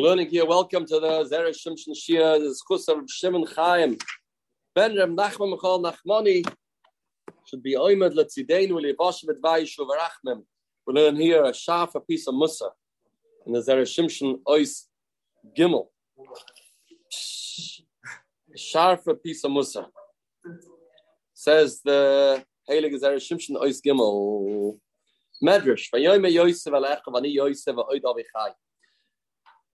Learning 0.00 0.28
here, 0.28 0.46
welcome 0.46 0.86
to 0.86 1.00
the 1.00 1.28
Zera 1.28 1.50
Shimshon 1.50 1.92
Shia, 1.92 2.38
the 2.38 2.54
Schus 2.70 2.86
of 2.86 3.10
Shimon 3.10 3.44
Chaim. 3.56 3.98
Ben 4.72 4.96
Reb 4.96 5.10
Nachman 5.10 5.50
Michal 5.50 5.82
Nachmani 5.82 6.48
should 7.44 7.64
be 7.64 7.74
Oymed 7.74 8.14
Letzideinu 8.14 8.80
Livash 8.80 9.24
V'Dvai 9.24 9.66
Shuvarachmem. 9.66 10.44
We 10.86 10.94
learn 10.94 11.16
here 11.16 11.42
a 11.42 11.50
shaf, 11.50 11.96
a 11.96 12.00
piece 12.00 12.28
of 12.28 12.36
Musa, 12.36 12.70
in 13.44 13.52
the 13.52 13.58
Zera 13.58 13.82
Shimshon 13.82 14.38
Ois 14.46 14.84
Gimel. 15.58 15.88
Sharf, 18.56 19.04
a 19.08 19.14
piece 19.16 19.42
of 19.42 19.50
Musa. 19.50 19.88
Says 21.34 21.80
the 21.84 22.44
Heilige 22.70 23.00
Zera 23.02 23.16
Shimshon 23.16 23.60
Ois 23.60 23.80
Gimel. 23.84 24.78
Medrash, 25.42 25.90
Vayoyme 25.92 26.30
Yosef 26.30 26.72
Alecha 26.72 27.08
Vani 27.08 27.34
Yosef 27.34 27.74
Oid 27.74 28.02
Avichai. 28.04 28.52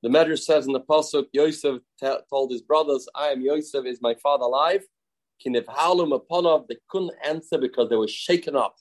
The 0.04 0.10
Medrash 0.10 0.40
says 0.40 0.66
in 0.66 0.74
the 0.74 0.82
pasuk, 0.82 1.28
Yosef 1.32 1.80
t- 1.98 2.16
told 2.28 2.52
his 2.52 2.60
brothers, 2.60 3.08
"I 3.14 3.28
am 3.28 3.40
Yosef. 3.40 3.86
Is 3.86 4.02
my 4.02 4.14
father 4.16 4.44
alive?" 4.44 4.84
Kinev 5.42 5.64
halum 5.64 6.12
uponov. 6.12 6.68
They 6.68 6.76
couldn't 6.90 7.14
answer 7.24 7.56
because 7.56 7.88
they 7.88 7.96
were 7.96 8.06
shaken 8.06 8.54
up. 8.54 8.76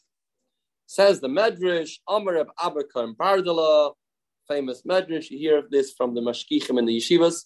Says 0.85 1.21
the 1.21 1.29
Medrash, 1.29 1.99
Amar 2.09 2.35
of 2.35 2.49
and 2.57 3.17
Bardala, 3.17 3.93
famous 4.49 4.81
Medrash. 4.81 5.29
You 5.29 5.37
hear 5.37 5.57
of 5.59 5.71
this 5.71 5.93
from 5.93 6.13
the 6.13 6.19
Mashgichim 6.19 6.77
and 6.77 6.89
the 6.89 6.97
yeshivas. 6.97 7.45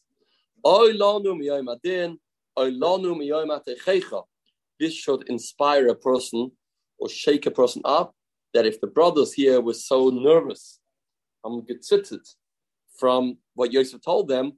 This 4.80 4.94
should 4.96 5.30
inspire 5.30 5.88
a 5.88 5.96
person 5.96 6.52
or 6.98 7.10
shake 7.10 7.46
a 7.46 7.52
person 7.52 7.84
up. 7.86 8.16
That 8.56 8.66
if 8.66 8.82
the 8.82 8.88
brothers 8.88 9.34
here 9.34 9.62
were 9.62 9.76
so 9.76 10.10
nervous, 10.10 10.80
I'm 11.46 11.64
from 12.98 13.38
what 13.58 13.74
Yosef 13.74 14.02
told 14.02 14.28
them, 14.28 14.54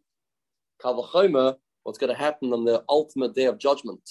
Kalvachomer, 0.83 1.55
what's 1.83 1.97
going 1.97 2.13
to 2.13 2.19
happen 2.19 2.51
on 2.51 2.65
the 2.65 2.83
ultimate 2.89 3.33
day 3.33 3.45
of 3.45 3.57
judgment. 3.57 4.01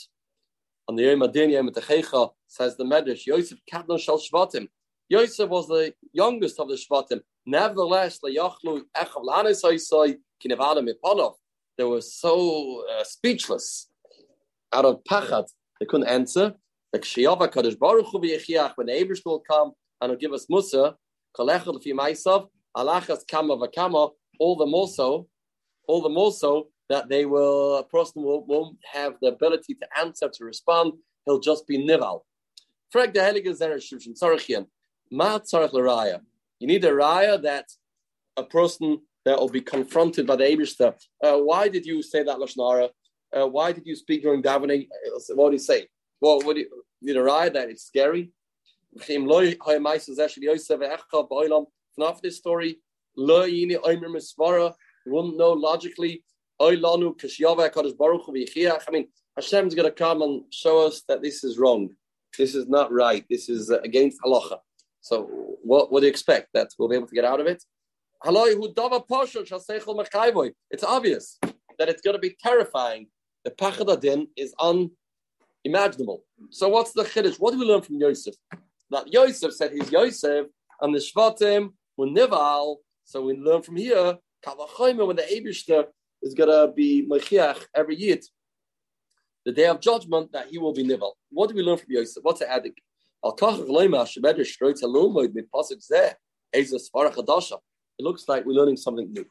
On 0.88 0.96
the 0.96 1.02
Yom 1.02 1.22
Adin, 1.22 1.50
Yom 1.50 1.68
Techecha, 1.68 2.30
says 2.46 2.76
the 2.78 2.84
Medrash, 2.84 3.26
Yosef 3.26 3.58
Kadno 3.70 4.00
Shal 4.00 4.18
Shvatim. 4.18 4.66
Yosef 5.10 5.48
was 5.50 5.68
the 5.68 5.92
youngest 6.12 6.58
of 6.58 6.68
the 6.68 6.74
Shvatim. 6.74 7.20
Nevertheless. 7.44 8.18
They 11.76 11.84
were 11.84 12.00
so 12.00 12.84
uh, 12.90 13.04
speechless. 13.04 13.90
Out 14.72 14.84
of 14.86 15.04
Pachat, 15.04 15.46
they 15.78 15.86
couldn't 15.86 16.08
answer. 16.08 16.54
When 16.90 17.00
the 17.02 17.08
Abrish 18.98 19.22
will 19.26 19.40
come 19.40 19.72
and 20.00 20.10
will 20.10 20.18
give 20.18 20.32
us 20.32 20.46
Musa, 20.48 20.96
Kalechel 21.36 21.82
Fi 21.82 21.92
Alachas 22.76 23.26
Kama 23.30 23.56
Vakama, 23.56 24.10
all 24.38 24.56
the 24.56 24.66
more 24.66 24.88
so, 24.88 25.28
all 25.86 26.02
the 26.02 26.08
more 26.08 26.32
so 26.32 26.68
that 26.88 27.08
they 27.08 27.24
will, 27.26 27.76
a 27.76 27.84
person 27.84 28.22
will, 28.22 28.44
won't 28.46 28.78
have 28.92 29.14
the 29.20 29.28
ability 29.28 29.74
to 29.74 29.86
answer, 29.98 30.28
to 30.28 30.44
respond. 30.44 30.92
He'll 31.24 31.40
just 31.40 31.66
be 31.66 31.78
nival. 31.78 32.22
Frag 32.90 33.12
the 33.12 33.20
Heilige. 33.20 34.66
Ma 35.10 35.38
tzarech 35.38 35.72
l'raya. 35.72 36.20
You 36.58 36.66
need 36.66 36.84
a 36.84 36.90
raya 36.90 37.40
that 37.42 37.66
a 38.36 38.44
person 38.44 39.00
that 39.24 39.38
will 39.38 39.48
be 39.48 39.60
confronted 39.60 40.26
by 40.26 40.36
the 40.36 40.44
Abishter. 40.44 40.94
Uh, 41.22 41.38
why 41.38 41.68
did 41.68 41.84
you 41.84 42.02
say 42.02 42.22
that 42.22 42.38
Lashonara? 42.38 42.88
Uh, 43.36 43.46
why 43.46 43.72
did 43.72 43.86
you 43.86 43.94
speak 43.94 44.22
during 44.22 44.42
davening? 44.42 44.88
What 45.34 45.50
do 45.50 45.54
you 45.54 45.58
say? 45.58 45.86
Well, 46.20 46.40
what 46.42 46.54
do 46.54 46.60
you, 46.62 46.84
you 47.00 47.12
need 47.12 47.20
a 47.20 47.24
raya 47.24 47.52
that 47.52 47.68
it's 47.68 47.84
scary? 47.84 48.32
After 52.00 52.20
this 52.22 52.36
story, 52.36 52.80
wouldn't 55.06 55.36
know 55.36 55.52
logically. 55.52 56.22
I 56.60 56.70
mean, 58.90 59.08
Hashem's 59.36 59.74
going 59.74 59.88
to 59.88 59.92
come 59.92 60.22
and 60.22 60.42
show 60.50 60.86
us 60.86 61.02
that 61.08 61.22
this 61.22 61.44
is 61.44 61.58
wrong. 61.58 61.90
This 62.36 62.54
is 62.54 62.68
not 62.68 62.92
right. 62.92 63.24
This 63.30 63.48
is 63.48 63.70
uh, 63.70 63.80
against 63.80 64.20
halacha. 64.22 64.58
So, 65.00 65.56
what, 65.62 65.90
what 65.92 66.00
do 66.00 66.06
you 66.06 66.10
expect? 66.10 66.48
That 66.54 66.68
we'll 66.78 66.88
be 66.88 66.96
able 66.96 67.06
to 67.06 67.14
get 67.14 67.24
out 67.24 67.40
of 67.40 67.46
it? 67.46 67.62
It's 70.70 70.84
obvious 70.84 71.38
that 71.78 71.88
it's 71.88 72.02
going 72.02 72.14
to 72.14 72.20
be 72.20 72.36
terrifying. 72.42 73.06
The 73.44 73.52
pachadadin 73.52 74.28
is 74.36 74.52
unimaginable. 75.64 76.24
So, 76.50 76.68
what's 76.68 76.92
the 76.92 77.04
chiddush? 77.04 77.38
What 77.38 77.52
do 77.52 77.60
we 77.60 77.66
learn 77.66 77.82
from 77.82 77.96
Yosef? 77.96 78.34
That 78.90 79.12
Yosef 79.12 79.52
said 79.52 79.72
he's 79.72 79.92
Yosef, 79.92 80.46
and 80.80 80.94
the 80.94 80.98
Shvatim 80.98 81.72
were 81.96 82.06
Nival. 82.06 82.76
So 83.08 83.22
we 83.22 83.34
learn 83.38 83.62
from 83.62 83.76
here, 83.76 84.18
Kavachayma, 84.44 85.06
when 85.06 85.16
the 85.16 85.22
Abishter 85.22 85.86
is 86.20 86.34
going 86.34 86.50
to 86.50 86.70
be 86.70 87.08
Mechiach 87.10 87.64
every 87.74 87.96
year, 87.96 88.18
the 89.46 89.52
day 89.52 89.64
of 89.64 89.80
judgment, 89.80 90.30
that 90.32 90.48
he 90.48 90.58
will 90.58 90.74
be 90.74 90.84
Nival. 90.84 91.12
What 91.30 91.48
do 91.48 91.54
we 91.54 91.62
learn 91.62 91.78
from 91.78 91.86
Yosef? 91.88 92.22
What's 92.22 92.40
the 92.40 92.44
addik? 92.44 92.74
Al 93.24 93.34
It 97.98 98.04
looks 98.04 98.28
like 98.28 98.44
we're 98.44 98.52
learning 98.52 98.76
something 98.76 99.10
new. 99.10 99.24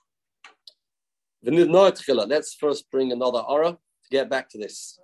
Let's 2.26 2.56
first 2.56 2.90
bring 2.90 3.12
another 3.12 3.42
aura 3.42 3.74
to 3.74 4.10
get 4.10 4.28
back 4.28 4.50
to 4.50 4.58
this. 4.58 4.98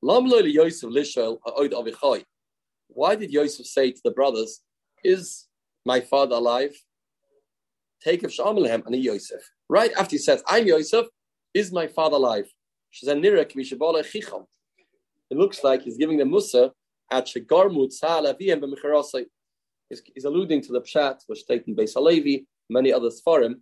Why 0.00 0.20
did 3.16 3.32
Yosef 3.32 3.66
say 3.66 3.90
to 3.90 4.00
the 4.04 4.12
brothers, 4.12 4.60
Is 5.02 5.48
my 5.84 6.00
father 6.00 6.36
alive? 6.36 6.76
Take 8.02 8.22
of 8.22 8.30
Shamalehem 8.30 8.86
and 8.86 8.96
Yosef. 8.96 9.42
Right 9.68 9.92
after 9.98 10.12
he 10.12 10.18
says, 10.18 10.42
I'm 10.46 10.66
Yosef, 10.66 11.06
is 11.54 11.72
my 11.72 11.86
father 11.86 12.16
alive? 12.16 12.46
It 13.02 13.86
looks 15.30 15.62
like 15.62 15.82
he's 15.82 15.96
giving 15.96 16.18
them 16.18 16.30
Musa 16.30 16.72
at 17.12 17.28
He's, 17.28 17.44
alluding 20.24 20.60
to 20.62 20.72
the 20.72 20.80
Pshat, 20.80 21.20
which 21.26 21.46
taken 21.46 21.74
by 21.74 21.82
Salevi, 21.82 22.46
many 22.68 22.92
others 22.92 23.20
for 23.20 23.42
him, 23.42 23.60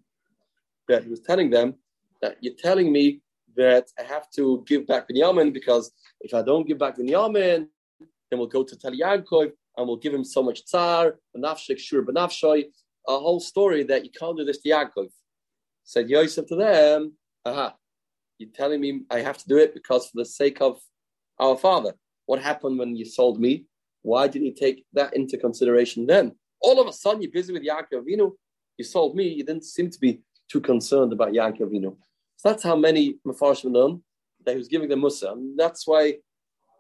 that 0.87 1.05
he 1.05 1.11
was 1.11 1.21
telling 1.21 1.51
them 1.51 1.75
that 2.21 2.37
you're 2.41 2.55
telling 2.55 2.93
me 2.93 3.21
that 3.57 3.91
I 3.99 4.03
have 4.03 4.31
to 4.33 4.63
give 4.67 4.87
back 4.87 5.09
Binyamin 5.09 5.53
because 5.53 5.91
if 6.21 6.35
I 6.35 6.43
don't 6.43 6.67
give 6.67 6.79
back 6.79 6.99
Binyamin, 6.99 7.67
then 8.31 8.39
we'll 8.39 8.47
go 8.47 8.63
to 8.63 8.77
Tel 8.77 8.95
and 9.79 9.87
we'll 9.87 9.97
give 9.97 10.13
him 10.13 10.25
so 10.25 10.43
much 10.43 10.67
tsar, 10.67 11.19
benafshik 11.37 11.79
shur 11.79 12.03
benafshoy, 12.03 12.65
a 13.09 13.19
whole 13.19 13.41
story 13.41 13.83
that 13.85 14.05
you 14.05 14.11
can't 14.11 14.37
do 14.37 14.45
this 14.45 14.59
to 14.59 14.69
Yaakov. 14.69 15.09
Said 15.85 16.11
Yosef 16.11 16.47
to 16.47 16.57
them, 16.57 17.15
aha, 17.45 17.75
you're 18.39 18.51
telling 18.51 18.81
me 18.81 19.03
I 19.11 19.21
have 19.21 19.39
to 19.39 19.49
do 19.49 19.57
it 19.57 19.73
because 19.75 20.09
for 20.09 20.19
the 20.19 20.25
sake 20.25 20.61
of 20.61 20.79
our 21.41 21.57
father. 21.57 21.95
What 22.27 22.43
happened 22.43 22.79
when 22.79 22.95
you 22.95 23.07
sold 23.07 23.41
me? 23.41 23.65
Why 24.03 24.29
didn't 24.29 24.47
you 24.47 24.55
take 24.55 24.85
that 24.93 25.17
into 25.17 25.39
consideration 25.39 26.07
then? 26.07 26.33
All 26.61 26.81
of 26.81 26.87
a 26.87 26.93
sudden 26.93 27.23
you're 27.23 27.33
busy 27.33 27.53
with 27.53 27.65
Yaakov 27.65 28.05
Avinu. 28.05 28.33
You 28.77 28.85
sold 28.85 29.17
me, 29.17 29.29
you 29.29 29.45
didn't 29.45 29.65
seem 29.65 29.91
to 29.91 29.99
be 29.99 30.21
too 30.51 30.61
concerned 30.61 31.13
about 31.13 31.33
Yaakov 31.33 31.63
Avinu. 31.63 31.97
So 32.37 32.51
that's 32.51 32.63
how 32.63 32.77
many 32.77 33.17
Mefarshim 33.27 33.73
learn 33.73 34.03
that 34.45 34.53
he 34.53 34.59
was 34.59 34.69
giving 34.69 34.89
them 34.89 35.01
Musa. 35.01 35.33
And 35.33 35.59
that's 35.59 35.87
why 35.87 36.15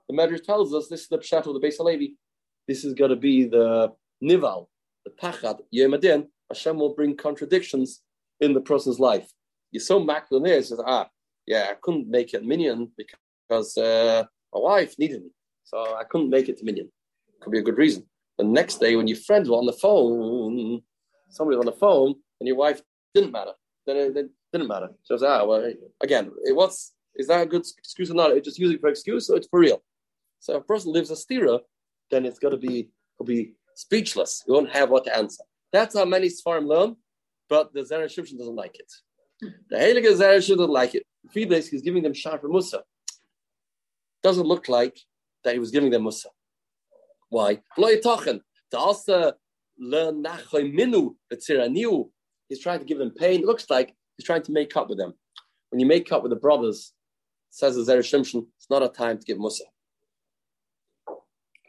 the 0.08 0.14
Medrash 0.14 0.44
tells 0.44 0.74
us 0.74 0.88
this 0.88 1.02
is 1.02 1.08
the 1.08 1.18
Pshat 1.18 1.46
of 1.46 1.54
the 1.54 1.60
Beis 1.60 1.78
Halevi. 1.78 2.14
This 2.66 2.84
is 2.84 2.94
going 2.94 3.10
to 3.10 3.16
be 3.16 3.46
the 3.46 3.92
Nival, 4.22 4.66
the 5.08 5.28
Pachad, 5.28 5.60
Yom 5.70 5.94
Adin. 5.94 6.28
Hashem 6.50 6.78
will 6.78 6.94
bring 6.94 7.16
contradictions 7.16 8.02
in 8.40 8.54
the 8.54 8.60
person's 8.60 8.98
life. 8.98 9.30
You're 9.70 9.82
so 9.82 10.00
macro 10.00 10.40
there, 10.40 10.62
says, 10.62 10.80
ah, 10.84 11.08
yeah, 11.46 11.68
I 11.70 11.74
couldn't 11.80 12.08
make 12.08 12.34
it 12.34 12.44
minyan 12.44 12.90
because 12.96 13.76
uh, 13.76 14.24
my 14.52 14.60
wife 14.60 14.98
needed 14.98 15.22
me. 15.22 15.30
So 15.64 15.96
I 15.96 16.04
couldn't 16.04 16.30
make 16.30 16.48
it 16.48 16.58
to 16.58 16.64
minyan. 16.64 16.90
Could 17.40 17.52
be 17.52 17.58
a 17.58 17.62
good 17.62 17.76
reason. 17.76 18.04
The 18.38 18.44
next 18.44 18.76
day, 18.76 18.96
when 18.96 19.08
your 19.08 19.18
friends 19.18 19.48
were 19.48 19.56
on 19.56 19.66
the 19.66 19.72
phone, 19.72 20.80
somebody 21.28 21.56
was 21.56 21.66
on 21.66 21.72
the 21.72 21.78
phone, 21.78 22.14
and 22.40 22.46
your 22.46 22.56
wife 22.56 22.80
didn't 23.14 23.32
matter. 23.32 23.52
Then 23.86 23.96
it, 23.96 24.16
it 24.16 24.30
didn't 24.52 24.68
matter. 24.68 24.90
So 25.04 25.18
ah, 25.26 25.44
well, 25.44 25.72
again, 26.00 26.30
it 26.44 26.54
was, 26.54 26.92
is 27.16 27.26
that 27.26 27.42
a 27.42 27.46
good 27.46 27.66
excuse 27.78 28.10
or 28.10 28.14
not? 28.14 28.30
It's 28.30 28.46
just 28.46 28.58
using 28.58 28.78
for 28.78 28.88
excuse 28.88 29.28
or 29.28 29.36
it's 29.36 29.48
for 29.48 29.60
real? 29.60 29.82
So 30.40 30.56
if 30.56 30.62
a 30.62 30.64
person 30.64 30.92
lives 30.92 31.10
a 31.10 31.14
stira, 31.14 31.60
then 32.10 32.24
it's 32.24 32.38
got 32.38 32.50
to 32.50 32.56
be, 32.56 32.90
will 33.18 33.26
be 33.26 33.54
speechless. 33.78 34.42
You 34.46 34.54
won't 34.54 34.70
have 34.70 34.90
what 34.90 35.04
to 35.04 35.16
answer. 35.16 35.44
That's 35.72 35.96
how 35.96 36.04
many 36.04 36.28
Sfarim 36.28 36.66
learn, 36.66 36.96
but 37.48 37.72
the 37.72 37.82
Zera 37.82 38.06
Shimshon 38.06 38.36
doesn't 38.36 38.56
like 38.56 38.76
it. 38.76 38.92
The 39.70 39.76
Heilige 39.76 40.16
Zera 40.18 40.40
doesn't 40.40 40.70
like 40.70 40.96
it. 40.96 41.04
Fides, 41.32 41.72
is 41.72 41.82
giving 41.82 42.02
them 42.02 42.12
Shar 42.12 42.38
for 42.40 42.48
Musa. 42.48 42.82
Doesn't 44.24 44.48
look 44.48 44.68
like 44.68 44.98
that 45.44 45.52
he 45.52 45.60
was 45.60 45.70
giving 45.70 45.90
them 45.90 46.02
Musa. 46.02 46.28
Why? 47.30 47.60
He's 47.76 48.02
trying 52.60 52.80
to 52.80 52.84
give 52.84 52.98
them 52.98 53.12
pain. 53.16 53.40
It 53.40 53.46
looks 53.46 53.70
like 53.70 53.94
he's 54.16 54.26
trying 54.26 54.42
to 54.42 54.52
make 54.52 54.76
up 54.76 54.88
with 54.88 54.98
them. 54.98 55.14
When 55.70 55.78
you 55.78 55.86
make 55.86 56.10
up 56.10 56.24
with 56.24 56.30
the 56.30 56.36
brothers, 56.36 56.92
says 57.50 57.76
the 57.76 57.82
Zera 57.82 58.00
Shimshon, 58.00 58.44
it's 58.56 58.70
not 58.70 58.82
a 58.82 58.88
time 58.88 59.18
to 59.18 59.24
give 59.24 59.38
Musa. 59.38 59.64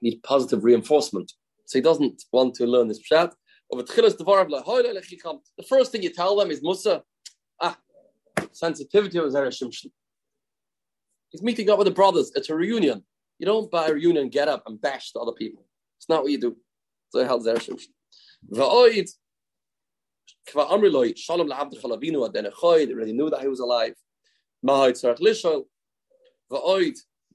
Need 0.02 0.24
positive 0.24 0.64
reinforcement. 0.64 1.34
So 1.70 1.78
he 1.78 1.84
doesn't 1.84 2.24
want 2.32 2.56
to 2.56 2.66
learn 2.66 2.88
this 2.88 3.00
pshat. 3.00 3.32
The 3.72 5.66
first 5.70 5.92
thing 5.92 6.02
you 6.02 6.10
tell 6.10 6.36
them 6.36 6.50
is 6.50 6.64
Musa. 6.64 7.04
Ah, 7.62 7.78
sensitivity 8.52 9.20
of 9.20 9.26
Zera 9.26 9.50
Shimshon. 9.50 9.92
He's 11.30 11.44
meeting 11.44 11.70
up 11.70 11.78
with 11.78 11.86
the 11.86 11.94
brothers. 11.94 12.32
It's 12.34 12.50
a 12.50 12.56
reunion. 12.56 13.04
You 13.38 13.46
don't 13.46 13.70
buy 13.70 13.90
a 13.90 13.94
reunion, 13.94 14.30
get 14.30 14.48
up 14.48 14.64
and 14.66 14.82
bash 14.82 15.12
the 15.12 15.20
other 15.20 15.34
people. 15.34 15.68
It's 16.00 16.10
not 16.10 16.24
what 16.24 16.32
you 16.32 16.40
do. 16.40 16.58
So 17.10 17.24
held 17.24 17.46
Zera 17.46 17.58
Shimshon. 17.58 17.90
Amri 20.56 21.16
shalom 21.16 21.50
they 21.50 21.54
already 21.54 23.14
knew 23.14 23.30
that 23.30 23.42
he 23.42 23.48
was 23.48 23.60
alive. 23.60 23.94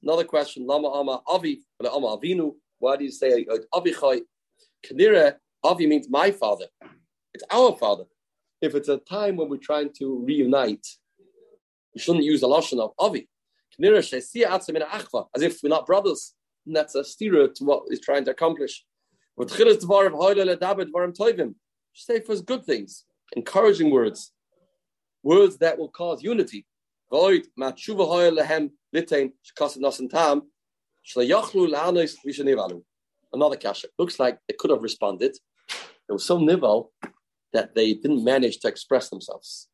Another 0.03 0.25
question, 0.25 0.67
lama 0.67 0.89
ama 0.91 1.21
avi, 1.25 1.63
ama 1.79 2.17
avinu, 2.17 2.55
why 2.85 2.95
do 2.95 3.03
you 3.03 3.11
say 3.11 3.45
avichai? 3.73 4.21
Kanira, 4.85 5.35
avi 5.63 5.87
means 5.87 6.07
my 6.07 6.29
father. 6.29 6.67
It's 7.33 7.43
our 7.51 7.75
father. 7.75 8.03
If 8.61 8.75
it's 8.75 8.89
a 8.89 8.97
time 8.97 9.37
when 9.37 9.49
we're 9.49 9.67
trying 9.71 9.89
to 9.99 10.23
reunite, 10.27 10.85
we 11.93 11.99
shouldn't 11.99 12.25
use 12.25 12.41
the 12.41 12.47
lashon 12.47 12.79
of 12.79 12.91
avi 12.99 13.27
as 15.35 15.41
if 15.47 15.53
we're 15.63 15.75
not 15.77 15.85
brothers. 15.85 16.33
And 16.65 16.75
that's 16.75 16.95
a 16.95 17.03
steer 17.03 17.47
to 17.47 17.63
what 17.63 17.83
he's 17.89 18.01
trying 18.01 18.25
to 18.25 18.31
accomplish. 18.31 18.85
Say 21.93 22.19
for 22.21 22.35
good 22.51 22.65
things, 22.65 23.05
encouraging 23.35 23.89
words, 23.89 24.31
words 25.23 25.57
that 25.57 25.77
will 25.77 25.89
cause 25.89 26.23
unity. 26.23 26.65
Another 33.33 33.57
kasha. 33.57 33.87
Looks 33.99 34.19
like 34.19 34.39
they 34.47 34.55
could 34.57 34.71
have 34.71 34.81
responded. 34.81 35.37
There 36.07 36.13
was 36.13 36.25
so 36.25 36.39
nivel 36.39 36.91
that 37.53 37.75
they 37.75 37.93
didn't 37.93 38.23
manage 38.23 38.59
to 38.59 38.67
express 38.67 39.09
themselves. 39.09 39.67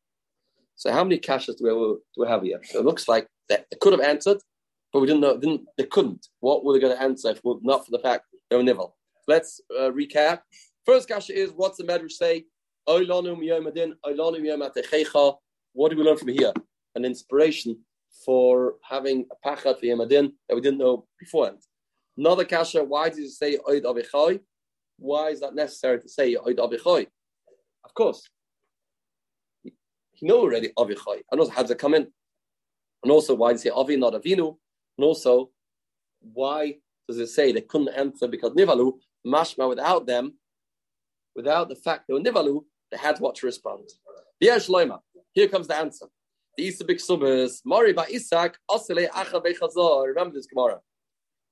So 0.76 0.92
how 0.92 1.04
many 1.04 1.18
kashas 1.18 1.56
do 1.58 1.64
we, 1.64 1.70
do 1.70 2.00
we 2.16 2.26
have 2.28 2.42
here? 2.42 2.60
So 2.64 2.80
it 2.80 2.84
looks 2.84 3.08
like 3.08 3.28
that 3.48 3.66
they 3.70 3.76
could 3.80 3.92
have 3.92 4.02
answered, 4.02 4.38
but 4.92 5.00
we 5.00 5.06
didn't 5.06 5.20
know. 5.20 5.36
Didn't 5.38 5.62
they? 5.76 5.84
Couldn't. 5.84 6.26
What 6.40 6.64
were 6.64 6.72
they 6.72 6.80
going 6.80 6.96
to 6.96 7.02
answer 7.02 7.30
if 7.30 7.40
not 7.44 7.84
for 7.84 7.90
the 7.92 7.98
fact 7.98 8.26
they 8.50 8.56
were 8.56 8.62
nivel? 8.62 8.96
Let's 9.28 9.60
uh, 9.78 9.90
recap. 9.90 10.40
First 10.84 11.08
kasha 11.08 11.38
is 11.38 11.52
what's 11.54 11.78
the 11.78 11.84
Medrash 11.84 12.12
say? 12.12 12.44
What 12.84 12.98
do 15.90 15.96
we 15.96 16.02
learn 16.02 16.16
from 16.16 16.28
here? 16.28 16.52
An 16.94 17.04
inspiration 17.04 17.78
for 18.24 18.74
having 18.82 19.26
a 19.30 19.48
pachat 19.48 19.80
for 19.80 19.86
Yemadin 19.86 20.32
that 20.48 20.54
we 20.54 20.60
didn't 20.60 20.78
know 20.78 21.06
beforehand. 21.18 21.58
Another 22.16 22.44
kasha, 22.44 22.84
why 22.84 23.08
did 23.08 23.18
he 23.18 23.28
say 23.28 23.58
Oid 23.68 23.82
Avichai? 23.82 24.40
Why 24.98 25.28
is 25.28 25.40
that 25.40 25.54
necessary 25.54 26.00
to 26.00 26.08
say 26.08 26.36
Oid 26.36 26.56
Avichai? 26.56 27.06
Of 27.84 27.94
course, 27.94 28.28
he, 29.62 29.72
he 30.12 30.26
know 30.26 30.40
already 30.40 30.70
Avichai. 30.78 31.22
And 31.30 31.40
also, 31.40 31.52
how 31.52 31.62
does 31.62 31.70
it 31.70 31.78
come 31.78 31.94
in? 31.94 32.06
And 33.02 33.10
also, 33.10 33.34
why 33.34 33.52
does 33.52 33.62
it 33.62 33.64
say 33.64 33.70
Avi, 33.70 33.96
not 33.96 34.12
Avinu? 34.12 34.56
And 34.98 35.04
also, 35.04 35.50
why 36.20 36.76
does 37.08 37.18
it 37.18 37.28
say 37.28 37.50
they 37.50 37.62
couldn't 37.62 37.88
answer 37.88 38.28
because 38.28 38.52
Nivalu, 38.52 38.92
mashma 39.26 39.68
without 39.68 40.06
them, 40.06 40.34
without 41.34 41.68
the 41.68 41.74
fact 41.74 42.04
they 42.06 42.14
were 42.14 42.20
Nivalu, 42.20 42.62
they 42.90 42.98
had 42.98 43.18
what 43.18 43.34
to 43.36 43.46
respond. 43.46 43.88
Here 44.38 45.48
comes 45.48 45.66
the 45.66 45.76
answer. 45.76 46.06
The 46.56 46.64
Isa 46.64 46.84
Big 46.84 46.98
Subas, 46.98 47.62
Mari 47.64 47.94
bar 47.94 48.06
Isak, 48.10 48.58
Osile 48.70 49.08
Acha. 49.08 50.06
Remember 50.06 50.34
this 50.34 50.46
Gemara. 50.46 50.80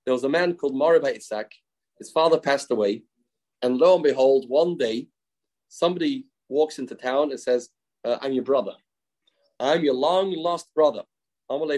There 0.04 0.12
was 0.12 0.24
a 0.24 0.28
man 0.28 0.54
called 0.54 0.74
Mari 0.74 1.00
bar 1.00 1.10
Isak. 1.10 1.50
His 1.98 2.10
father 2.10 2.38
passed 2.38 2.70
away. 2.70 3.02
And 3.62 3.78
lo 3.78 3.94
and 3.94 4.02
behold, 4.02 4.44
one 4.48 4.76
day, 4.76 5.08
somebody 5.68 6.26
walks 6.50 6.78
into 6.78 6.94
town 6.94 7.30
and 7.30 7.40
says, 7.40 7.70
uh, 8.04 8.18
I'm 8.20 8.32
your 8.32 8.44
brother. 8.44 8.72
I'm 9.58 9.82
your 9.84 9.94
long 9.94 10.32
lost 10.32 10.74
brother. 10.74 11.02
I 11.48 11.54
want 11.54 11.70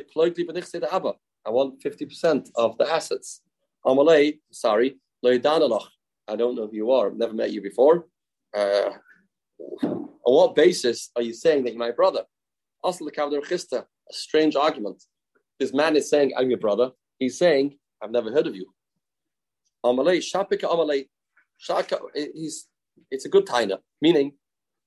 50% 1.83 2.51
of 2.57 2.79
the 2.79 2.89
assets. 2.91 3.43
Amalei, 3.87 4.39
sorry, 4.51 4.97
I 5.25 5.37
don't 5.39 5.71
know 6.55 6.67
who 6.67 6.71
you 6.73 6.91
are. 6.93 7.07
I've 7.09 7.17
never 7.17 7.35
met 7.35 7.53
you 7.53 7.63
before. 7.63 8.07
Uh, 8.57 8.91
on 9.83 10.09
what 10.23 10.55
basis 10.55 11.11
are 11.17 11.23
you 11.23 11.35
saying 11.35 11.65
that 11.65 11.71
you're 11.71 11.79
my 11.79 11.91
brother? 11.91 12.23
A 14.11 14.15
strange 14.15 14.57
argument. 14.57 15.03
This 15.59 15.73
man 15.73 15.97
is 15.97 16.11
saying, 16.11 16.33
I'm 16.37 16.51
your 16.51 16.59
brother. 16.59 16.91
He's 17.19 17.39
saying, 17.39 17.79
I've 18.03 18.11
never 18.11 18.33
heard 18.33 18.47
of 18.47 18.57
you. 18.57 18.73
He's, 22.35 22.69
it's 23.11 23.25
a 23.25 23.29
good 23.29 23.47
taina, 23.47 23.79
meaning 24.01 24.33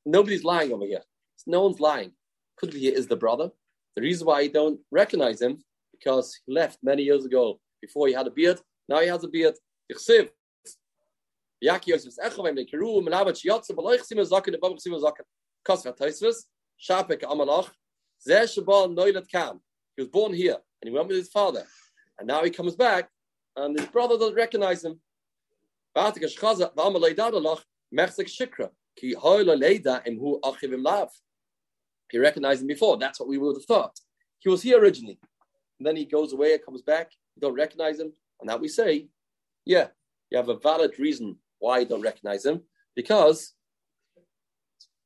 nobody's 0.06 0.44
lying 0.44 0.71
over 0.71 0.86
here. 0.86 1.01
No 1.47 1.62
one's 1.63 1.80
lying. 1.80 2.12
Could 2.57 2.71
be 2.71 2.80
he 2.80 2.88
is 2.88 3.07
the 3.07 3.15
brother. 3.15 3.51
The 3.95 4.01
reason 4.01 4.27
why 4.27 4.39
I 4.41 4.48
don't 4.48 4.80
recognize 4.91 5.41
him 5.41 5.63
because 5.91 6.39
he 6.45 6.53
left 6.53 6.80
many 6.83 7.03
years 7.03 7.25
ago 7.25 7.59
before 7.81 8.07
he 8.07 8.13
had 8.13 8.27
a 8.27 8.31
beard. 8.31 8.59
Now 8.89 9.00
he 9.00 9.07
has 9.07 9.24
a 9.24 9.27
beard. 9.27 9.56
Amalach 17.24 17.69
He 19.95 20.01
was 20.01 20.10
born 20.10 20.33
here 20.33 20.57
and 20.81 20.89
he 20.89 20.92
went 20.92 21.07
with 21.07 21.18
his 21.18 21.30
father, 21.30 21.63
and 22.19 22.27
now 22.27 22.44
he 22.44 22.50
comes 22.50 22.75
back 22.75 23.10
and 23.56 23.80
his 23.80 23.88
brother 23.88 24.18
doesn't 24.18 24.36
recognize 24.36 24.83
him. 24.83 25.00
He 32.12 32.19
recognized 32.19 32.62
him 32.62 32.68
before. 32.68 32.98
That's 32.98 33.19
what 33.19 33.30
we 33.30 33.38
would 33.38 33.56
have 33.56 33.66
thought. 33.66 34.00
He 34.39 34.50
was 34.50 34.62
here 34.62 34.80
originally. 34.80 35.19
And 35.80 35.88
then 35.88 35.95
he 35.95 36.06
goes 36.06 36.33
away 36.33 36.54
and 36.54 36.66
comes 36.66 36.81
back. 36.81 37.12
You 37.36 37.42
don't 37.42 37.54
recognize 37.54 38.00
him. 38.00 38.12
And 38.39 38.48
now 38.48 38.57
we 38.57 38.68
say, 38.68 39.07
yeah, 39.66 39.88
you 40.30 40.38
have 40.38 40.50
a 40.50 40.57
valid 40.57 41.00
reason 41.00 41.38
why 41.60 41.80
you 41.80 41.86
don't 41.86 42.01
recognize 42.01 42.45
him 42.45 42.62
because 42.95 43.54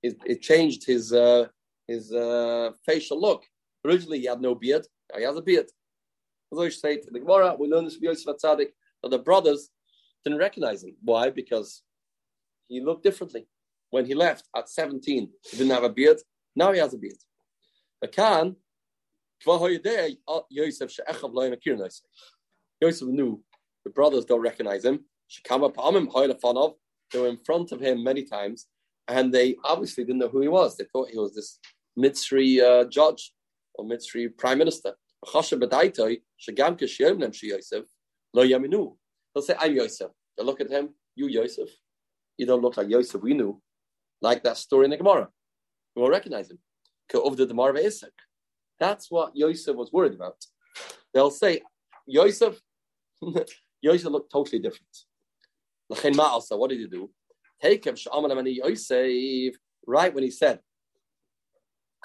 it, 0.02 0.18
it 0.26 0.42
changed 0.42 0.86
his 0.86 1.14
uh, 1.14 1.48
his 1.90 2.14
uh, 2.14 2.72
facial 2.86 3.20
look. 3.20 3.44
Originally, 3.84 4.20
he 4.20 4.28
had 4.28 4.42
no 4.42 4.54
beard. 4.56 4.86
Now 5.12 5.20
he 5.20 5.26
has 5.26 5.36
a 5.36 5.42
beard. 5.42 5.66
As 6.52 6.60
I 6.60 6.70
say 6.70 6.98
to 6.98 7.12
the 7.12 7.20
Gemara, 7.20 7.56
we 7.60 7.68
learn 7.68 7.86
this 7.86 7.96
from 7.96 8.06
Yosef 8.06 8.36
Atzadik 8.36 8.70
that 9.02 9.10
the 9.10 9.20
brothers 9.20 9.70
didn't 10.24 10.40
recognize 10.40 10.84
him. 10.84 10.96
Why? 11.02 11.30
Because 11.30 11.82
he 12.68 12.82
looked 12.82 13.04
differently. 13.04 13.48
When 13.90 14.06
he 14.06 14.14
left 14.14 14.46
at 14.56 14.70
17, 14.70 15.30
he 15.50 15.58
didn't 15.58 15.72
have 15.72 15.84
a 15.84 15.90
beard. 15.90 16.18
Now 16.56 16.72
he 16.72 16.80
has 16.80 16.94
a 16.94 16.98
beard. 16.98 17.18
Akan, 18.04 18.56
Yosef 20.50 20.92
Yosef 22.82 23.08
knew 23.08 23.44
the 23.84 23.90
brothers 23.90 24.26
don't 24.26 24.42
recognize 24.42 24.86
him. 24.86 25.00
They 27.12 27.20
were 27.20 27.28
in 27.28 27.38
front 27.38 27.72
of 27.72 27.80
him 27.80 28.04
many 28.04 28.24
times, 28.24 28.68
and 29.08 29.34
they 29.34 29.56
obviously 29.64 30.04
didn't 30.04 30.20
know 30.20 30.28
who 30.28 30.42
he 30.42 30.48
was. 30.48 30.76
They 30.76 30.84
thought 30.86 31.10
he 31.10 31.18
was 31.18 31.34
this 31.34 31.60
Mitzri 32.00 32.62
uh, 32.62 32.86
judge 32.86 33.34
or 33.76 33.86
Mitzri 33.86 34.30
prime 34.38 34.58
minister. 34.58 34.94
They'll 39.34 39.44
say, 39.44 39.56
I'm 39.60 39.76
Yosef. 39.76 40.12
They 40.38 40.44
look 40.44 40.62
at 40.62 40.72
him, 40.72 40.90
you 41.16 41.28
Yosef. 41.28 41.70
You 42.38 42.46
don't 42.46 42.62
look 42.62 42.78
like 42.78 42.90
Yosef 42.90 43.22
we 43.22 43.34
knew. 43.34 43.62
Like 44.22 44.44
that 44.44 44.58
story 44.58 44.86
in 44.86 44.92
the 44.92 44.98
Gemara. 44.98 45.28
We 45.96 46.02
won't 46.02 46.14
recognize 46.14 46.50
him. 46.50 46.60
That's 48.80 49.12
what 49.12 49.36
Yosef 49.36 49.76
was 49.76 49.92
worried 49.92 50.14
about. 50.14 50.38
They'll 51.14 51.32
say, 51.32 51.62
Yosef, 52.08 52.60
Yosef 53.82 54.12
looked 54.12 54.32
totally 54.32 54.60
different. 54.60 54.88
What 55.90 56.70
did 56.70 56.80
he 56.80 56.88
do? 56.88 57.10
Take 57.62 57.86
him, 57.86 57.96
right 59.88 60.14
when 60.14 60.24
he 60.24 60.32
said, 60.32 60.60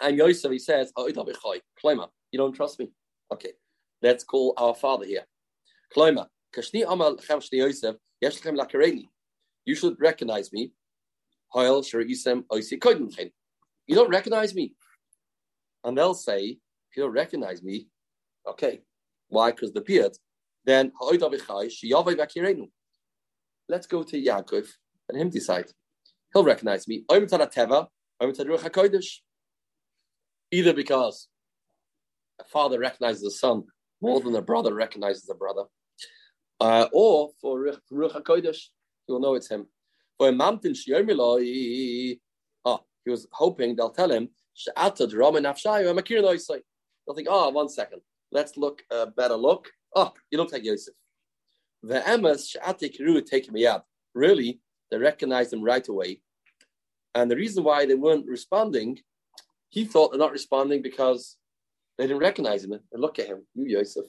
and 0.00 0.16
Yosef, 0.16 0.50
he 0.50 0.58
says, 0.58 0.92
you 0.96 1.12
don't 1.12 2.52
trust 2.52 2.78
me? 2.78 2.90
Okay, 3.32 3.52
let's 4.02 4.24
call 4.24 4.54
our 4.56 4.74
father 4.74 5.06
here. 5.06 5.24
You 9.66 9.74
should 9.74 9.96
recognize 10.00 10.52
me. 10.52 10.72
You 13.86 13.94
don't 13.94 14.10
recognize 14.10 14.54
me. 14.54 14.74
And 15.84 15.96
they'll 15.96 16.14
say, 16.14 16.58
if 16.90 16.96
you 16.96 17.02
don't 17.04 17.12
recognize 17.12 17.62
me, 17.62 17.88
okay, 18.48 18.80
why? 19.28 19.50
Because 19.52 19.72
the 19.72 19.80
beard, 19.80 20.16
then 20.64 20.92
let's 23.68 23.86
go 23.86 24.02
to 24.02 24.22
Yaakov 24.22 24.68
and 25.08 25.20
him 25.20 25.30
decide. 25.30 25.66
He'll 26.32 26.44
recognize 26.44 26.88
me. 26.88 27.04
Either 30.54 30.72
because 30.72 31.28
a 32.40 32.44
father 32.44 32.78
recognizes 32.78 33.24
a 33.24 33.30
son 33.30 33.64
more 34.00 34.20
than 34.20 34.36
a 34.36 34.42
brother 34.42 34.72
recognizes 34.72 35.28
a 35.28 35.34
brother, 35.34 35.64
uh, 36.60 36.86
or 36.92 37.30
for 37.40 37.58
Ruach 37.92 38.22
HaKodesh, 38.22 38.60
you'll 39.08 39.18
know 39.18 39.34
it's 39.34 39.48
him. 39.48 39.66
For 40.16 40.30
Mamtin 40.30 40.76
ah, 42.64 42.80
he 43.04 43.10
was 43.10 43.26
hoping 43.32 43.74
they'll 43.74 43.90
tell 43.90 44.12
him. 44.12 44.28
They'll 44.76 44.96
think, 47.16 47.28
oh, 47.28 47.50
one 47.50 47.68
second, 47.68 48.00
let's 48.30 48.56
look 48.56 48.84
a 48.92 49.06
better 49.06 49.34
look. 49.34 49.68
Oh, 49.96 50.12
you 50.30 50.38
look 50.38 50.52
like 50.52 50.64
Yosef. 50.64 50.94
The 51.82 51.98
emes 52.00 53.26
take 53.26 53.50
me 53.50 53.66
out. 53.66 53.84
Really, 54.14 54.60
they 54.92 54.98
recognized 54.98 55.52
him 55.52 55.64
right 55.64 55.86
away. 55.88 56.20
And 57.16 57.28
the 57.28 57.36
reason 57.36 57.64
why 57.64 57.86
they 57.86 57.96
weren't 57.96 58.26
responding, 58.26 59.00
he 59.74 59.84
thought 59.84 60.12
they're 60.12 60.20
not 60.20 60.30
responding 60.30 60.82
because 60.82 61.36
they 61.98 62.04
didn't 62.04 62.20
recognize 62.20 62.62
him. 62.62 62.74
And 62.74 63.02
look 63.02 63.18
at 63.18 63.26
him, 63.26 63.44
you 63.54 63.64
Yosef. 63.76 64.04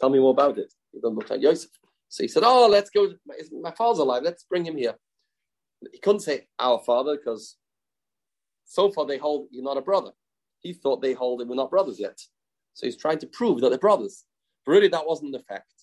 Tell 0.00 0.08
me 0.08 0.18
more 0.18 0.30
about 0.30 0.56
it. 0.56 0.72
You 0.94 1.02
don't 1.02 1.14
look 1.14 1.28
like 1.28 1.42
Yosef. 1.42 1.70
So 2.08 2.24
he 2.24 2.28
said, 2.28 2.44
Oh, 2.46 2.66
let's 2.66 2.88
go. 2.88 3.12
My 3.60 3.72
father's 3.72 3.98
alive. 3.98 4.22
Let's 4.24 4.44
bring 4.44 4.64
him 4.64 4.78
here. 4.78 4.94
He 5.92 5.98
couldn't 5.98 6.20
say 6.20 6.46
our 6.58 6.80
father 6.86 7.18
because 7.18 7.56
so 8.64 8.90
far 8.90 9.04
they 9.04 9.18
hold 9.18 9.48
you're 9.50 9.62
not 9.62 9.76
a 9.76 9.82
brother. 9.82 10.12
He 10.60 10.72
thought 10.72 11.02
they 11.02 11.12
hold 11.12 11.42
him 11.42 11.48
we're 11.48 11.56
not 11.56 11.70
brothers 11.70 12.00
yet. 12.00 12.18
So 12.72 12.86
he's 12.86 12.96
trying 12.96 13.18
to 13.18 13.26
prove 13.26 13.60
that 13.60 13.68
they're 13.68 13.78
brothers. 13.78 14.24
But 14.64 14.72
really, 14.72 14.88
that 14.88 15.06
wasn't 15.06 15.32
the 15.32 15.40
fact. 15.40 15.74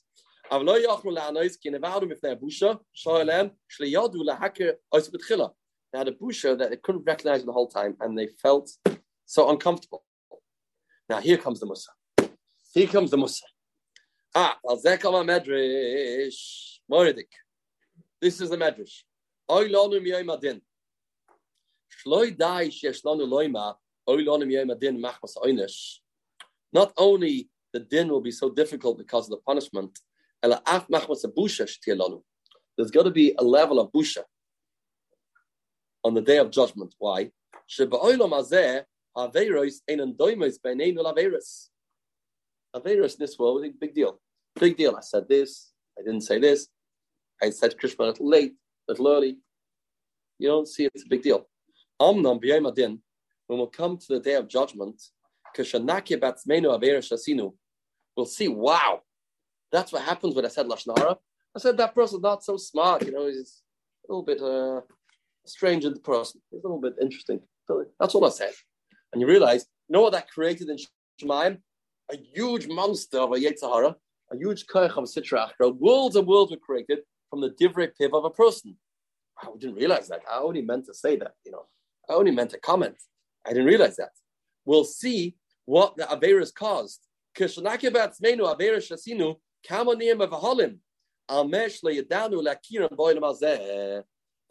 They 5.92 6.00
had 6.00 6.08
a 6.08 6.14
busha 6.14 6.58
that 6.58 6.70
they 6.70 6.78
couldn't 6.78 7.04
recognize 7.04 7.44
the 7.44 7.52
whole 7.52 7.68
time, 7.68 7.98
and 8.00 8.18
they 8.18 8.28
felt 8.42 8.72
so 9.26 9.50
uncomfortable. 9.50 10.04
Now 11.10 11.20
here 11.20 11.38
comes 11.38 11.60
the 11.60 11.66
Musa. 11.66 11.92
Here 12.74 12.88
comes 12.88 13.12
the 13.12 13.18
Musa. 13.18 13.44
Ah, 14.34 14.58
al 14.68 14.78
zekama 14.78 15.26
medrash. 15.26 16.80
Moridik. 16.90 17.28
This 18.22 18.40
is 18.40 18.50
the 18.50 18.58
medrash. 18.58 19.04
Oy 19.50 19.68
lonu 19.68 20.00
miyay 20.00 20.24
madin. 20.24 20.62
Shloi 22.06 22.38
dai 22.38 22.70
shesh 22.70 23.04
lanu 23.04 23.28
loima. 23.28 23.76
Oy 24.08 24.24
lonu 24.24 24.46
miyay 24.46 24.66
madin 24.66 24.98
machmas 24.98 25.36
oynish. 25.44 25.98
Not 26.72 26.94
only 26.98 27.50
the 27.74 27.82
din 27.82 28.08
will 28.08 28.22
be 28.22 28.32
so 28.32 28.50
difficult 28.50 28.98
because 28.98 29.26
of 29.26 29.32
the 29.32 29.42
punishment, 29.46 30.00
ela 30.42 30.62
af 30.66 30.88
machmas 30.88 31.26
busha 31.26 31.68
lanu. 31.88 32.22
There's 32.78 32.92
got 32.92 33.04
to 33.04 33.12
be 33.12 33.36
a 33.38 33.44
level 33.44 33.82
of 33.82 33.92
busha 33.92 34.24
on 36.04 36.14
the 36.14 36.22
day 36.22 36.38
of 36.38 36.52
judgment. 36.52 36.96
Why? 37.00 37.32
Averos 42.76 43.14
in 43.14 43.20
this 43.20 43.38
world 43.38 43.64
is 43.64 43.70
a 43.70 43.74
big 43.80 43.94
deal. 43.94 44.20
Big 44.60 44.78
deal. 44.78 44.96
I 44.96 45.02
said 45.02 45.28
this. 45.28 45.72
I 45.98 46.04
didn't 46.04 46.22
say 46.22 46.40
this. 46.40 46.68
I 47.42 47.50
said 47.50 47.76
Krishma 47.78 48.00
a 48.00 48.04
little 48.04 48.30
late, 48.30 48.54
a 48.88 48.92
little 48.92 49.08
early. 49.08 49.38
You 50.40 50.48
don't 50.48 50.68
see 50.68 50.86
it's 50.86 51.04
a 51.04 51.08
big 51.08 51.24
deal. 51.24 51.48
When 52.00 53.60
we'll 53.60 53.68
come 53.68 53.98
to 53.98 54.08
the 54.08 54.20
day 54.20 54.36
of 54.36 54.48
judgment, 54.48 55.02
we'll 58.16 58.26
see, 58.26 58.48
wow, 58.48 59.02
that's 59.72 59.92
what 59.92 60.02
happens 60.04 60.36
when 60.36 60.46
I 60.46 60.48
said 60.48 60.68
Lashon 60.68 61.18
I 61.54 61.60
said 61.60 61.78
that 61.78 61.94
person's 61.94 62.22
not 62.22 62.44
so 62.44 62.58
smart, 62.58 63.06
you 63.06 63.12
know, 63.12 63.28
he's 63.28 63.62
a 64.08 64.12
little 64.12 64.24
bit 64.24 64.42
uh, 64.42 64.82
strange 65.52 65.86
in 65.86 65.94
the 65.94 66.00
person. 66.00 66.42
It's 66.52 66.64
a 66.64 66.68
little 66.68 66.82
bit 66.82 66.96
interesting. 67.02 67.40
That's 68.00 68.16
all 68.16 68.26
I 68.26 68.30
said. 68.30 68.54
And 69.12 69.22
you 69.22 69.28
realize, 69.28 69.66
you 69.88 69.94
know 69.94 70.02
what 70.02 70.14
that 70.14 70.30
created 70.30 70.70
in 70.70 70.78
Shemayim? 71.22 71.60
A 72.12 72.18
huge 72.34 72.68
monster 72.68 73.20
of 73.20 73.32
a 73.32 73.36
Yetzirah, 73.36 73.96
a 74.32 74.38
huge 74.38 74.66
koich 74.68 74.98
of 74.98 75.06
Sitra 75.06 75.50
Achra. 75.50 75.76
Worlds 75.78 76.16
and 76.16 76.28
worlds 76.28 76.52
were 76.52 76.58
created 76.58 77.00
from 77.30 77.42
the 77.42 77.52
divrei 77.52 77.90
piv 78.00 78.14
of 78.14 78.26
a 78.26 78.30
person. 78.30 78.76
I 79.42 79.48
didn't 79.58 79.76
realize 79.76 80.08
that. 80.10 80.22
I 80.30 80.40
only 80.40 80.62
meant 80.62 80.86
to 80.88 80.94
say 80.94 81.16
that, 81.18 81.34
you 81.46 81.52
know. 81.52 81.66
I 82.10 82.14
only 82.14 82.32
meant 82.32 82.50
to 82.52 82.60
comment. 82.60 82.96
I 83.46 83.50
didn't 83.50 83.68
realize 83.68 83.96
that. 83.96 84.12
We'll 84.66 84.84
see 84.84 85.36
what 85.66 85.96
the 85.96 86.04
Averas 86.04 86.54
caused. 86.54 87.00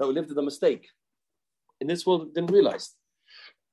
That 0.00 0.08
we 0.08 0.14
lived 0.14 0.30
in 0.30 0.38
a 0.38 0.42
mistake. 0.42 0.88
In 1.78 1.86
this 1.86 2.06
world, 2.06 2.34
didn't 2.34 2.50
realize. 2.50 2.94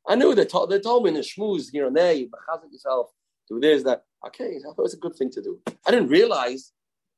I 0.05 0.15
knew 0.15 0.35
they, 0.35 0.43
told, 0.43 0.69
they 0.69 0.79
told 0.79 1.03
me 1.03 1.09
in 1.09 1.15
the 1.15 1.21
shmooze 1.21 1.71
here 1.71 1.87
and 1.87 1.95
there, 1.95 2.11
you 2.11 2.29
yourself, 2.69 3.11
do 3.47 3.61
this, 3.61 3.83
that. 3.83 4.03
Okay, 4.25 4.57
I 4.57 4.59
thought 4.61 4.79
it 4.79 4.81
was 4.81 4.93
a 4.93 4.97
good 4.97 5.15
thing 5.15 5.31
to 5.31 5.41
do. 5.41 5.61
I 5.85 5.91
didn't 5.91 6.09
realize 6.09 6.73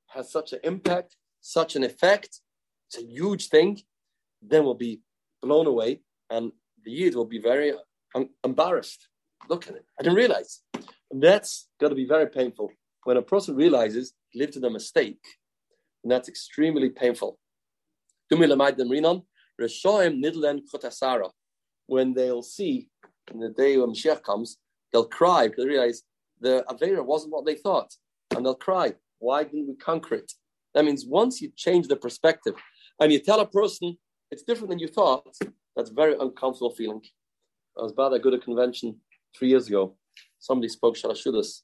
has 0.09 0.31
such 0.31 0.53
an 0.53 0.59
impact, 0.63 1.15
such 1.41 1.75
an 1.75 1.83
effect. 1.83 2.41
It's 2.87 2.99
a 2.99 3.05
huge 3.05 3.47
thing. 3.47 3.81
Then 4.43 4.63
we'll 4.63 4.75
be 4.75 5.01
blown 5.41 5.65
away, 5.65 6.01
and 6.29 6.51
the 6.85 6.91
Yid 6.91 7.15
will 7.15 7.25
be 7.25 7.39
very 7.39 7.73
un- 8.13 8.29
embarrassed. 8.43 9.07
Look 9.49 9.67
at 9.67 9.75
it. 9.75 9.85
I 9.99 10.03
didn't 10.03 10.17
realize. 10.17 10.61
And 11.09 11.21
that's 11.21 11.67
got 11.81 11.89
to 11.89 11.95
be 11.95 12.05
very 12.05 12.27
painful. 12.27 12.71
When 13.05 13.17
a 13.17 13.23
person 13.23 13.55
realizes 13.55 14.13
he 14.29 14.39
lived 14.39 14.55
in 14.55 14.65
a 14.65 14.69
mistake, 14.69 15.23
and 16.03 16.11
that's 16.11 16.29
extremely 16.29 16.89
painful 16.89 17.39
when 21.87 22.13
they'll 22.13 22.43
see 22.43 22.87
in 23.31 23.39
the 23.39 23.49
day 23.49 23.77
when 23.77 23.89
Mashiach 23.89 24.23
comes, 24.23 24.57
they'll 24.91 25.05
cry 25.05 25.47
because 25.47 25.63
they 25.63 25.69
realize 25.69 26.03
the 26.39 26.63
Avera 26.69 27.03
wasn't 27.03 27.33
what 27.33 27.45
they 27.45 27.55
thought. 27.55 27.93
And 28.35 28.45
they'll 28.45 28.55
cry, 28.55 28.93
why 29.19 29.43
didn't 29.43 29.67
we 29.67 29.75
conquer 29.75 30.15
it? 30.15 30.31
That 30.73 30.85
means 30.85 31.05
once 31.05 31.41
you 31.41 31.51
change 31.55 31.87
the 31.87 31.95
perspective 31.95 32.53
and 32.99 33.11
you 33.11 33.19
tell 33.19 33.39
a 33.39 33.47
person 33.47 33.97
it's 34.31 34.43
different 34.43 34.69
than 34.69 34.79
you 34.79 34.87
thought, 34.87 35.35
that's 35.75 35.89
very 35.89 36.15
uncomfortable 36.19 36.75
feeling. 36.75 37.01
I 37.77 37.81
was 37.81 37.93
to 37.93 38.29
a 38.29 38.39
convention 38.39 38.99
three 39.37 39.49
years 39.49 39.67
ago. 39.67 39.95
Somebody 40.37 40.69
spoke 40.69 40.95
Shalashudas, 40.95 41.61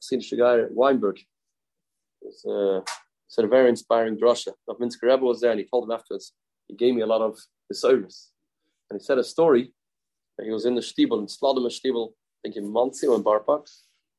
seen 0.00 0.20
Shagai 0.20 0.70
Weinberg. 0.70 1.18
It 1.18 1.24
was, 2.22 2.44
uh, 2.44 2.92
said 3.28 3.44
a 3.44 3.48
very 3.48 3.68
inspiring 3.68 4.16
drasha. 4.16 4.52
Minsker 4.68 5.02
Rebbe 5.02 5.24
was 5.24 5.40
there 5.40 5.50
and 5.50 5.60
he 5.60 5.66
told 5.66 5.84
him 5.84 5.92
afterwards, 5.92 6.32
he 6.68 6.74
gave 6.74 6.94
me 6.94 7.02
a 7.02 7.06
lot 7.06 7.22
of 7.22 7.38
service. 7.72 8.32
And 8.90 9.00
he 9.00 9.04
said 9.04 9.18
a 9.18 9.24
story. 9.24 9.72
that 10.36 10.44
He 10.44 10.52
was 10.52 10.66
in 10.66 10.74
the 10.74 10.80
Stiebel, 10.80 11.18
in 11.18 11.26
Slodom 11.26 11.66
Stiebel, 11.66 12.10
I 12.10 12.14
think 12.42 12.56
in 12.56 12.66
or 12.66 12.92
in 12.92 13.24
Barpak. 13.24 13.68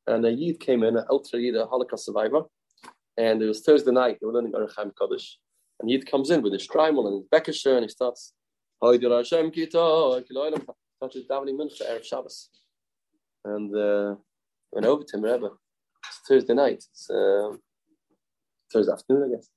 And 0.08 0.26
a 0.26 0.32
Yid 0.32 0.60
came 0.60 0.84
in, 0.84 0.98
an 0.98 1.06
ultra 1.10 1.40
Yid, 1.40 1.56
a 1.56 1.66
Holocaust 1.66 2.06
survivor. 2.06 2.44
And 3.18 3.42
it 3.42 3.48
was 3.48 3.62
Thursday 3.62 3.92
night, 3.92 4.18
they 4.20 4.28
were 4.28 4.34
learning 4.34 4.54
Arachim 4.54 4.92
Kaddish. 5.00 5.38
And 5.80 5.90
Yid 5.90 6.10
comes 6.10 6.30
in 6.30 6.42
with 6.42 6.54
his 6.54 6.68
Streimel 6.68 7.08
and 7.08 7.16
his 7.18 7.30
Bekesher, 7.30 7.76
and 7.76 7.84
he 7.84 7.90
starts, 7.90 8.34
Hashem 8.82 9.52
Kita, 9.52 10.24
starts 10.98 11.18
davening 11.30 11.58
Mincha, 11.58 11.90
Erev 11.90 12.04
Shabbos. 12.04 12.50
And 13.46 13.76
uh, 13.76 14.16
went 14.72 14.86
over 14.86 15.04
to 15.04 15.18
him, 15.18 15.24
Rebbe. 15.24 15.50
It's 16.06 16.20
Thursday 16.28 16.54
night. 16.54 16.84
It's 16.92 17.10
uh, 17.10 17.52
Thursday 18.72 18.92
afternoon, 18.92 19.32
I 19.32 19.36
guess. 19.36 19.50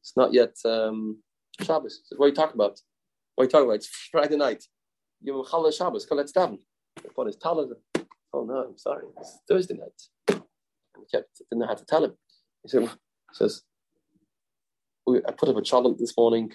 It's 0.00 0.16
not 0.16 0.32
yet 0.32 0.54
um, 0.64 1.22
Shabbos. 1.60 2.02
What 2.16 2.26
are 2.26 2.28
you 2.28 2.34
talking 2.34 2.54
about? 2.54 2.80
What 3.34 3.42
are 3.42 3.44
you 3.46 3.50
talking 3.50 3.66
about? 3.66 3.76
It's 3.76 3.88
Friday 4.10 4.36
night. 4.36 4.64
You 5.22 5.36
have 5.36 5.46
Challah 5.46 5.76
Shabbos. 5.76 6.06
Let's 6.10 6.32
daven. 6.32 6.58
Upon 7.08 7.26
his 7.26 7.36
talent. 7.36 7.72
Oh 8.32 8.44
no, 8.44 8.66
I'm 8.68 8.78
sorry. 8.78 9.04
It's 9.20 9.38
Thursday 9.48 9.74
night. 9.74 10.00
And 10.28 10.42
he 10.98 11.16
kept 11.16 11.38
didn't 11.50 11.60
know 11.60 11.66
how 11.66 11.74
to 11.74 11.84
tell 11.84 12.04
him. 12.04 12.12
He 12.62 12.68
said, 12.68 12.90
says, 13.32 13.62
I 15.08 15.32
put 15.32 15.48
up 15.48 15.56
a 15.56 15.60
challah 15.60 15.98
this 15.98 16.16
morning. 16.16 16.52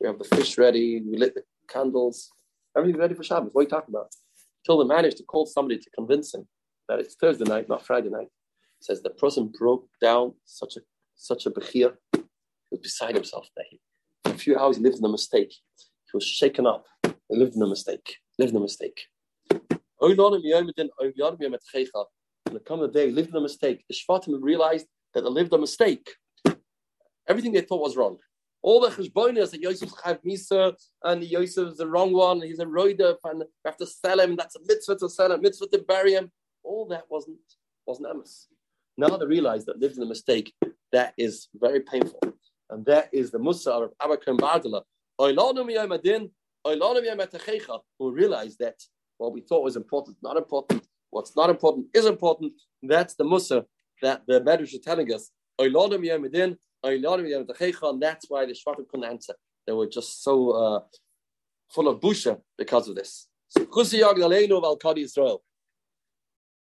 We 0.00 0.06
have 0.06 0.18
the 0.18 0.24
fish 0.24 0.58
ready. 0.58 1.02
We 1.04 1.16
lit 1.18 1.34
the 1.34 1.42
candles. 1.68 2.30
Everything's 2.76 3.00
ready 3.00 3.14
for 3.14 3.24
Shabbos. 3.24 3.50
What 3.52 3.60
are 3.60 3.64
you 3.64 3.70
talking 3.70 3.94
about? 3.94 4.10
Till 4.64 4.78
they 4.78 4.84
managed 4.84 5.16
to 5.18 5.24
call 5.24 5.46
somebody 5.46 5.78
to 5.78 5.90
convince 5.90 6.34
him 6.34 6.46
that 6.88 6.98
it's 6.98 7.14
Thursday 7.14 7.44
night, 7.44 7.68
not 7.68 7.84
Friday 7.84 8.10
night. 8.10 8.28
He 8.78 8.84
says 8.84 9.02
the 9.02 9.10
person 9.10 9.52
broke 9.58 9.88
down 10.00 10.34
such 10.44 10.76
a 10.76 10.80
such 11.18 11.44
a 11.46 11.50
bechir. 11.50 11.92
He 12.14 12.22
was 12.70 12.80
beside 12.80 13.14
himself 13.14 13.48
that 13.56 13.66
he, 13.68 13.80
for 14.24 14.32
a 14.32 14.38
few 14.38 14.58
hours 14.58 14.76
he 14.76 14.82
lived 14.82 14.98
in 14.98 15.04
a 15.04 15.10
mistake. 15.10 15.52
He 16.10 16.14
was 16.14 16.24
shaken 16.24 16.66
up. 16.66 16.86
He 17.02 17.36
lived 17.36 17.54
in 17.56 17.62
a 17.62 17.66
mistake. 17.66 18.16
Lived 18.38 18.52
in 18.52 18.56
a 18.56 18.60
mistake. 18.60 18.98
When 19.98 20.16
the 20.16 20.30
the 22.52 22.90
day, 22.92 23.10
lived 23.10 23.30
in 23.30 23.36
a 23.36 23.40
mistake. 23.40 23.84
The 23.88 23.94
Shvatim 23.94 24.38
realized 24.40 24.86
that 25.12 25.22
they 25.22 25.28
lived 25.28 25.52
a 25.52 25.58
mistake. 25.58 26.08
Everything 27.28 27.52
they 27.52 27.60
thought 27.60 27.82
was 27.82 27.96
wrong. 27.96 28.16
All 28.62 28.80
the 28.80 28.88
cheshbonis 28.88 29.50
that 29.50 29.60
Yosef 29.60 29.90
have 30.04 30.22
misa 30.22 30.74
and 31.04 31.22
Yosef 31.22 31.68
is 31.68 31.76
the 31.76 31.86
wrong 31.86 32.12
one. 32.12 32.40
He's 32.40 32.58
a 32.58 32.64
roider 32.64 33.16
and 33.24 33.40
we 33.40 33.44
have 33.64 33.76
to 33.76 33.86
sell 33.86 34.18
him. 34.18 34.36
That's 34.36 34.56
a 34.56 34.60
mitzvah 34.66 34.96
to 34.96 35.08
sell 35.08 35.32
him, 35.32 35.42
mitzvah 35.42 35.68
to 35.68 35.78
bury 35.78 36.14
him. 36.14 36.30
All 36.64 36.86
that 36.88 37.04
wasn't 37.08 37.38
wasn't 37.86 38.08
emes. 38.08 38.46
Now 38.96 39.16
they 39.16 39.26
realize 39.26 39.64
that 39.66 39.78
lived 39.78 39.96
in 39.96 40.02
a 40.02 40.06
mistake. 40.06 40.52
That 40.92 41.14
is 41.18 41.48
very 41.54 41.80
painful, 41.80 42.20
and 42.70 42.84
that 42.86 43.10
is 43.12 43.30
the 43.30 43.38
musa 43.38 43.72
of 43.72 43.90
Abba 44.02 44.16
Bardala 44.16 44.82
who 47.98 48.12
realized 48.12 48.58
that 48.60 48.76
what 49.16 49.32
we 49.32 49.40
thought 49.40 49.64
was 49.64 49.76
important, 49.76 50.16
not 50.22 50.36
important, 50.36 50.86
what's 51.10 51.34
not 51.36 51.50
important 51.50 51.86
is 51.92 52.06
important. 52.06 52.52
That's 52.82 53.14
the 53.14 53.24
Musa 53.24 53.64
that 54.02 54.22
the 54.28 54.40
Medrash 54.40 54.74
is 54.74 54.80
telling 54.80 55.12
us. 55.12 55.30
And 55.58 55.74
that's 58.02 58.26
why 58.28 58.46
the 58.46 58.52
Shvatim 58.52 58.88
couldn't 58.88 59.10
answer. 59.10 59.34
They 59.66 59.72
were 59.72 59.88
just 59.88 60.22
so 60.22 60.50
uh, 60.50 60.80
full 61.68 61.88
of 61.88 61.98
busha 62.00 62.40
because 62.56 62.88
of 62.88 62.94
this. 62.94 63.26
Kadi 63.56 65.02
Israel. 65.02 65.42